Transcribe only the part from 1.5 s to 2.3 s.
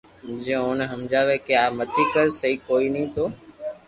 آ متي ڪر